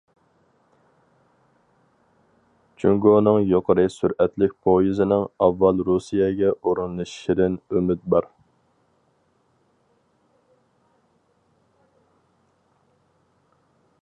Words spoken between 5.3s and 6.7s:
ئاۋۋال رۇسىيەگە